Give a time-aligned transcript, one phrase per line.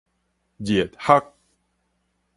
[0.57, 1.21] 熱學